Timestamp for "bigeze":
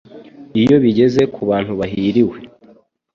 0.83-1.21